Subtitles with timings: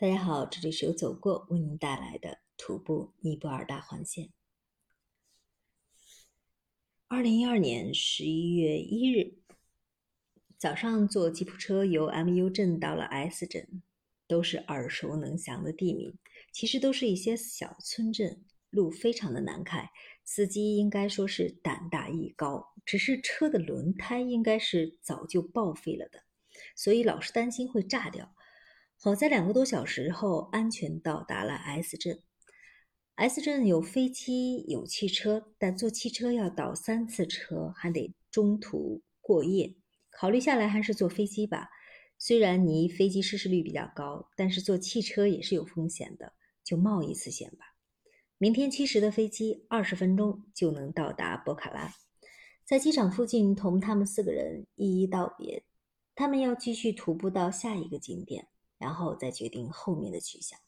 [0.00, 4.30] 大家好，这里是由走过为您带来的徒步尼泊尔大环线。
[7.06, 9.34] 二零一二年十一月一日
[10.56, 13.82] 早上，坐吉普车由 MU 镇到了 S 镇，
[14.26, 16.16] 都是耳熟能详的地名，
[16.50, 19.90] 其实都是一些小村镇，路非常的难开，
[20.24, 26.22] 司机应该说是胆大意高，只是车的轮胎应该是早就报废了的，
[26.74, 28.34] 所以老是担心会炸掉。
[29.02, 32.20] 好在两个多小时后安全到达了 S 镇。
[33.14, 39.74] S 镇有飞机有汽车，但坐汽车要倒三次车，还得中途过夜。
[40.10, 41.70] 考虑下来还是坐飞机吧。
[42.18, 47.74] 虽然你飞机失事率比较高，但是坐汽车也是有风险的，就冒一次险吧。
[48.36, 51.94] 明天七时的飞机，二十分钟就能到达博卡拉。
[52.66, 55.64] 在机场附近同他们四个人一一道别，
[56.14, 58.48] 他们要继续徒步到下一个景点。
[58.80, 60.58] 然后再决定后面的去向，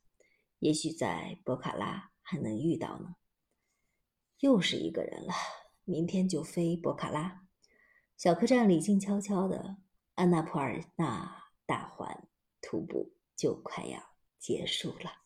[0.59, 3.17] 也许在博卡拉还能遇到呢。
[4.41, 5.33] 又是一个人了，
[5.85, 7.47] 明天就飞博卡拉。
[8.19, 9.79] 小客栈里静悄悄的，
[10.15, 12.29] 安娜普尔纳大环
[12.61, 15.23] 徒步就快要结束了。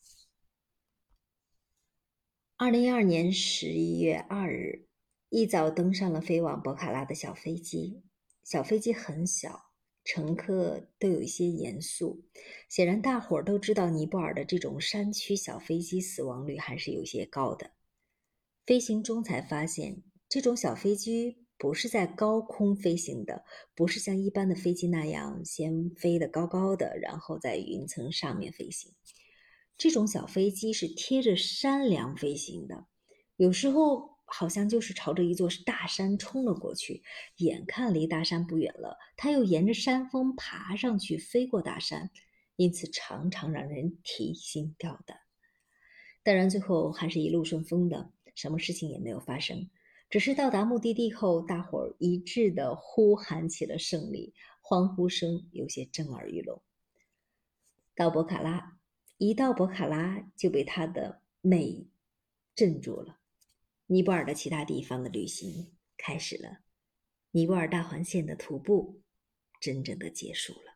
[2.56, 4.86] 二零一二年十一月二日，
[5.28, 8.05] 一早登上了飞往博卡拉的小飞机。
[8.44, 9.72] 小飞机很小。
[10.06, 12.22] 乘客都有一些严肃，
[12.68, 17.72] 显然大伙儿都知道尼泊尔的这种山区小飞机死亡率还是有些高的。
[18.64, 28.92] 飞行中才发现，这种小飞机不是在高空飞行的，不是像一般的飞机那样先飞得高高的，然后在云层上面飞行。
[29.77, 32.86] 这种小飞机是贴着山梁飞行的，
[33.36, 34.16] 有时候。
[34.27, 37.02] 好像就是朝着一座大山冲了过去，
[37.36, 42.10] 眼看离大山不远了，他又沿着山峰爬上去，飞过大山，
[42.56, 45.18] 因此常常让人提心吊胆。
[46.22, 49.70] 当然，最后还是一路顺风的，什么事情也没有发生。
[50.10, 56.61] 只是到达目的地后，大伙儿一致的呼喊起了胜利，欢呼声有些震耳欲聋。
[57.95, 58.77] 到博卡拉，
[59.18, 61.86] 一到博卡拉就被它的美
[62.55, 63.18] 镇住了。
[63.89, 66.58] 尼泊尔的其他地方的旅行开始了，
[67.30, 69.02] 尼泊尔大环线的徒步
[69.61, 70.76] 真正的结束了。